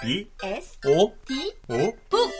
[0.00, 2.30] B S O D O 북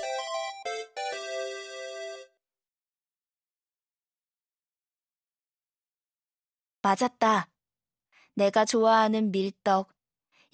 [6.83, 7.51] 맞았다.
[8.35, 9.93] 내가 좋아하는 밀떡,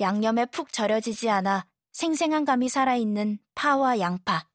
[0.00, 4.48] 양념에 푹 절여지지 않아 생생한 감이 살아있는 파와 양파.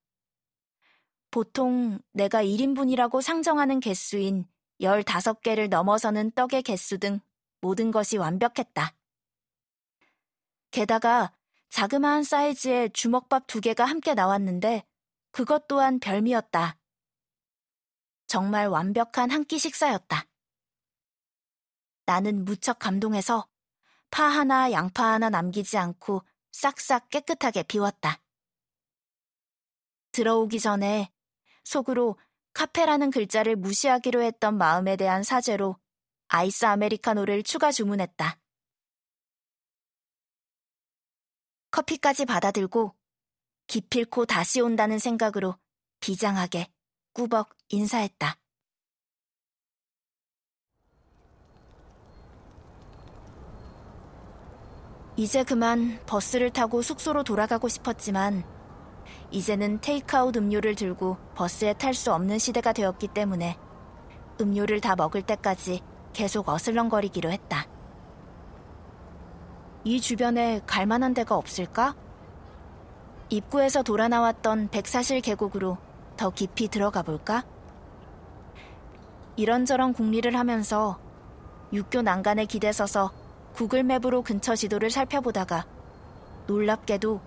[1.29, 4.47] 보통 내가 1인분이라고 상정하는 개수인
[4.81, 7.20] 15개를 넘어서는 떡의 개수 등
[7.61, 8.95] 모든 것이 완벽했다.
[10.71, 11.31] 게다가
[11.70, 14.83] 자그마한 사이즈의 주먹밥 두 개가 함께 나왔는데
[15.32, 16.78] 그것 또한 별미였다.
[18.28, 20.25] 정말 완벽한 한 끼 식사였다.
[22.05, 23.47] 나는 무척 감동해서
[24.09, 28.20] 파 하나, 양파 하나 남기지 않고 싹싹 깨끗하게 비웠다.
[30.11, 31.11] 들어오기 전에
[31.64, 32.20] 속으로
[32.53, 35.78] 카페라는 글자를 무시하기로 했던 마음에 대한 사죄로
[36.28, 38.39] 아이스 아메리카노를 추가 주문했다.
[41.80, 42.94] 커피까지 받아들고
[43.67, 45.56] 기필코 다시 온다는 생각으로
[46.02, 46.67] 비장하게
[47.14, 48.36] 꾸벅 인사했다.
[55.16, 58.44] 이제 그만 버스를 타고 숙소로 돌아가고 싶었지만
[59.31, 63.58] 이제는 테이크아웃 음료를 들고 버스에 탈 수 없는 시대가 되었기 때문에
[64.42, 65.81] 음료를 다 먹을 때까지
[66.12, 67.69] 계속 어슬렁거리기로 했다.
[69.90, 71.95] 이 주변에 갈 만한 데가 없을까?
[73.30, 75.80] 입구에서 돌아 나왔던 백사실 계곡으로
[76.16, 77.44] 더 깊이 들어가 볼까?
[79.36, 81.00] 이런저런 궁리를 하면서
[81.73, 83.12] 육교 난간에 기대 서서
[83.54, 85.66] 구글맵으로 근처 지도를 살펴보다가
[86.46, 87.20] 놀랍게도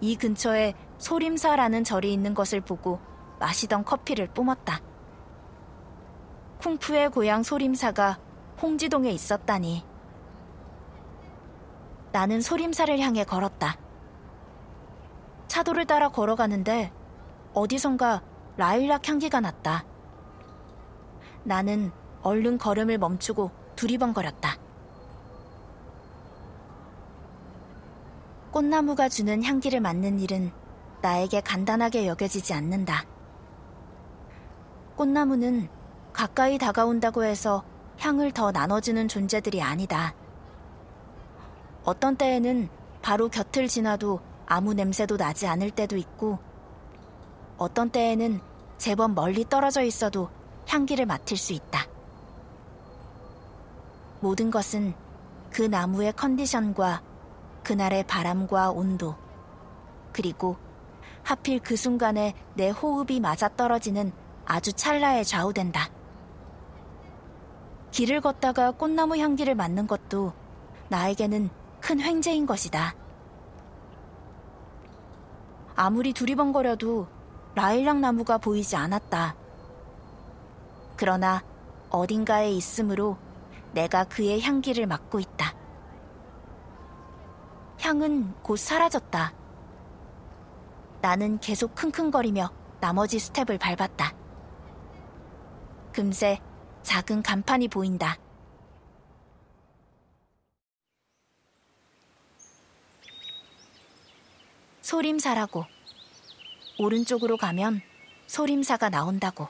[0.00, 3.00] 이 근처에 소림사라는 절이 있는 것을 보고
[3.38, 4.80] 마시던 커피를 뿜었다.
[6.62, 8.18] 쿵푸의 고향 소림사가
[8.62, 9.97] 홍지동에 있었다니.
[12.12, 13.76] 나는 소림사를 향해 걸었다.
[15.46, 16.92] 차도를 따라 걸어가는데
[17.54, 18.22] 어디선가
[18.56, 19.84] 라일락 향기가 났다.
[21.44, 21.90] 나는
[22.22, 24.56] 얼른 걸음을 멈추고 두리번거렸다.
[28.50, 30.50] 꽃나무가 주는 향기를 맡는 일은
[31.00, 33.04] 나에게 간단하게 여겨지지 않는다.
[34.96, 35.68] 꽃나무는
[36.12, 37.64] 가까이 다가온다고 해서
[37.98, 40.14] 향을 더 나눠주는 존재들이 아니다.
[41.88, 42.68] 어떤 때에는
[43.00, 46.38] 바로 곁을 지나도 아무 냄새도 나지 않을 때도 있고,
[47.56, 48.40] 어떤 때에는
[48.76, 50.28] 제법 멀리 떨어져 있어도
[50.66, 51.86] 향기를 맡을 수 있다.
[54.20, 54.92] 모든 것은
[55.50, 57.02] 그 나무의 컨디션과
[57.62, 59.14] 그날의 바람과 온도,
[60.12, 60.58] 그리고
[61.22, 64.12] 하필 그 순간에 내 호흡이 맞아떨어지는
[64.44, 65.88] 아주 찰나에 좌우된다.
[67.92, 70.34] 길을 걷다가 꽃나무 향기를 맡는 것도
[70.90, 71.48] 나에게는
[71.80, 72.94] 큰 횡재인 것이다.
[75.76, 77.06] 아무리 두리번거려도
[77.54, 79.36] 라일락 나무가 보이지 않았다.
[80.96, 81.42] 그러나
[81.90, 83.16] 어딘가에 있으므로
[83.72, 85.54] 내가 그의 향기를 맡고 있다.
[87.80, 89.32] 향은 곧 사라졌다.
[91.00, 92.50] 나는 계속 킁킁거리며
[92.80, 94.12] 나머지 스텝을 밟았다.
[95.92, 96.40] 금세
[96.82, 98.16] 작은 간판이 보인다.
[104.88, 105.66] 소림사라고.
[106.78, 107.82] 오른쪽으로 가면
[108.26, 109.48] 소림사가 나온다고.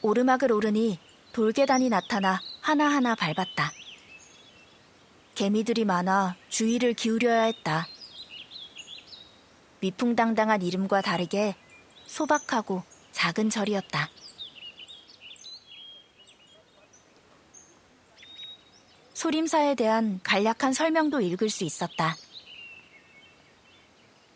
[0.00, 0.98] 오르막을 오르니
[1.34, 3.72] 돌계단이 나타나 하나하나 밟았다.
[5.34, 7.86] 개미들이 많아 주의를 기울여야 했다.
[9.82, 11.56] 위풍당당한 이름과 다르게
[12.06, 14.08] 소박하고 작은 절이었다.
[19.12, 22.16] 소림사에 대한 간략한 설명도 읽을 수 있었다.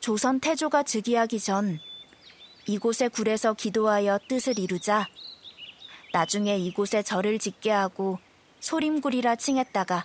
[0.02, 1.78] 조선 태조가 즉위하기 전
[2.66, 5.06] 이곳의 굴에서 기도하여 뜻을 이루자
[6.12, 8.18] 나중에 이곳에 절을 짓게 하고
[8.58, 10.04] 소림굴이라 칭했다가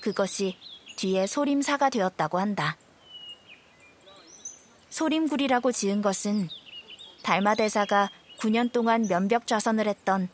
[0.00, 0.56] 그것이
[0.98, 2.76] 뒤에 소림사가 되었다고 한다.
[4.90, 6.48] 소림굴이라고 지은 것은
[7.24, 10.28] 달마대사가 9년 동안 면벽 좌선을 했던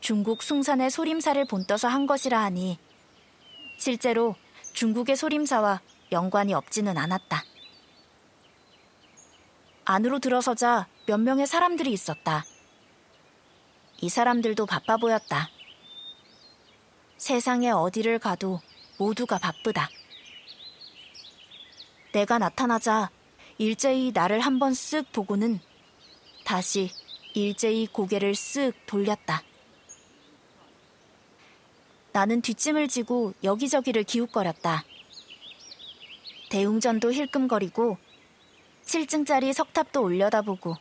[0.00, 2.78] 중국 숭산의 소림사를 본떠서 한 것이라 하니
[3.76, 4.36] 실제로
[4.72, 5.82] 중국의 소림사와
[6.12, 7.51] 연관이 없지는 않았다.
[9.84, 12.44] 안으로 들어서자 몇 명의 사람들이 있었다.
[14.00, 15.48] 이 사람들도 바빠 보였다.
[17.16, 18.60] 세상에 어디를 가도
[18.98, 19.88] 모두가 바쁘다.
[22.12, 23.10] 내가 나타나자
[23.58, 25.60] 일제히 나를 한번 쓱 보고는
[26.44, 26.90] 다시
[27.34, 29.42] 일제히 고개를 쓱 돌렸다.
[32.12, 34.84] 나는 뒷짐을 지고 여기저기를 기웃거렸다.
[36.50, 37.96] 대웅전도 힐끔거리고
[38.92, 40.76] 7층짜리 석탑도 올려다보고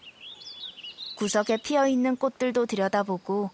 [1.15, 3.51] 구석에 피어있는 꽃들도 들여다보고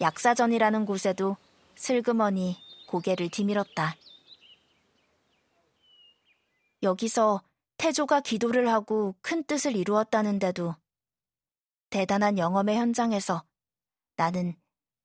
[0.00, 1.36] 약사전이라는 곳에도
[1.76, 2.56] 슬그머니
[2.88, 3.94] 고개를 디밀었다.
[6.82, 7.40] 여기서
[7.76, 10.74] 태조가 기도를 하고 큰 뜻을 이루었다는데도
[11.90, 13.44] 대단한 영험의 현장에서
[14.16, 14.56] 나는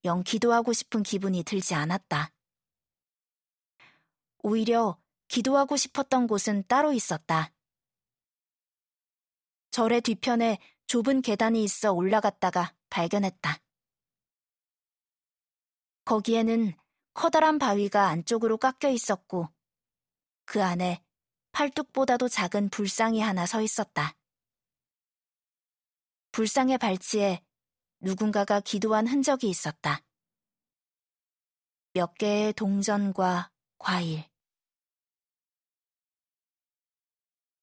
[0.03, 2.31] 영 기도하고 싶은 기분이 들지 않았다.
[4.39, 7.51] 오히려 기도하고 싶었던 곳은 따로 있었다.
[9.75, 10.57] 절의 뒤편에
[10.87, 13.57] 좁은 계단이 있어 올라갔다가 발견했다.
[16.05, 16.71] 거기에는
[17.13, 19.49] 커다란 바위가 안쪽으로 깎여 있었고
[20.45, 21.03] 그 안에
[21.51, 24.15] 팔뚝보다도 작은 불상이 하나 서 있었다.
[26.31, 27.43] 불상의 발치에
[27.99, 29.99] 누군가가 기도한 흔적이 있었다.
[31.91, 34.23] 몇 개의 동전과 과일.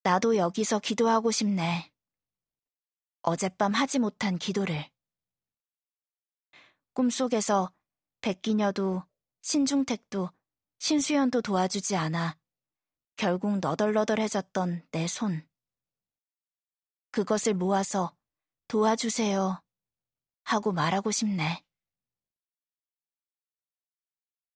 [0.02, 1.91] 나도 여기서 기도하고 싶네.
[3.22, 4.90] 어젯밤 하지 못한 기도를.
[6.92, 7.72] 꿈속에서
[8.20, 9.04] 백기녀도
[9.42, 10.30] 신중택도
[10.78, 12.38] 신수연도 도와주지 않아
[13.16, 15.48] 결국 너덜너덜해졌던 내 손.
[17.12, 18.16] 그것을 모아서
[18.68, 19.62] 도와주세요
[20.44, 21.64] 하고 말하고 싶네.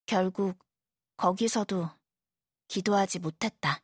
[0.07, 0.59] 결국
[1.17, 1.89] 거기서도
[2.69, 3.83] 기도하지 못했다.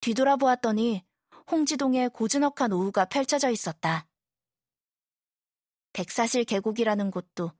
[0.00, 1.04] 뒤돌아보았더니
[1.50, 4.06] 홍지동에 고즈넉한 오후가 펼쳐져 있었다.
[5.92, 7.52] 백사실 계곡이라는 곳도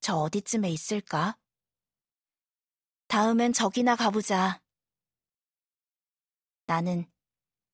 [0.00, 1.36] 저 어디쯤에 있을까?
[3.08, 4.62] 다음엔 저기나 가보자.
[6.66, 7.10] 나는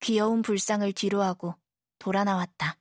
[0.01, 1.55] 귀여운 불상을 뒤로하고
[1.99, 2.77] 돌아 나왔다.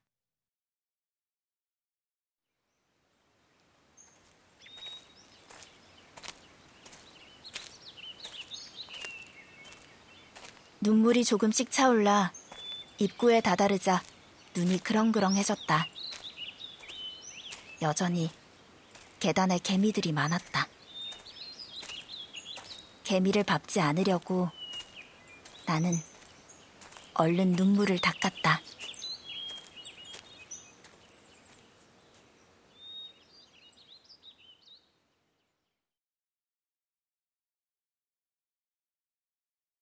[10.81, 12.31] 눈물이 조금씩 차올라
[12.99, 14.03] 입구에 다다르자
[14.55, 15.87] 눈이 그렁그렁해졌다.
[17.81, 18.29] 여전히
[19.21, 20.67] 계단에 개미들이 많았다.
[23.05, 24.49] 개미를 밟지 않으려고
[25.65, 25.95] 나는
[27.13, 28.61] 얼른 눈물을 닦았다.